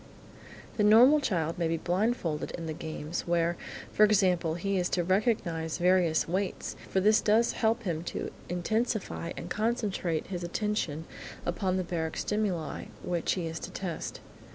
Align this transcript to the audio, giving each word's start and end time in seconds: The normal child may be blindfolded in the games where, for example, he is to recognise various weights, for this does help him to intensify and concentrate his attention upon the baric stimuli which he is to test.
The 0.77 0.83
normal 0.83 1.19
child 1.19 1.59
may 1.59 1.67
be 1.67 1.77
blindfolded 1.77 2.49
in 2.57 2.65
the 2.65 2.73
games 2.73 3.27
where, 3.27 3.55
for 3.91 4.03
example, 4.03 4.55
he 4.55 4.77
is 4.79 4.89
to 4.97 5.03
recognise 5.03 5.77
various 5.77 6.27
weights, 6.27 6.75
for 6.89 6.99
this 6.99 7.21
does 7.21 7.51
help 7.51 7.83
him 7.83 8.03
to 8.05 8.31
intensify 8.49 9.31
and 9.37 9.47
concentrate 9.47 10.25
his 10.25 10.43
attention 10.43 11.05
upon 11.45 11.77
the 11.77 11.83
baric 11.83 12.15
stimuli 12.17 12.85
which 13.03 13.33
he 13.33 13.45
is 13.45 13.59
to 13.59 13.69
test. 13.69 14.21